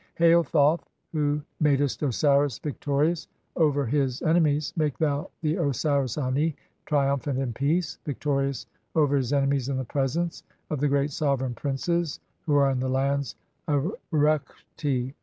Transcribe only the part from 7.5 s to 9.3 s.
peace, victorious "over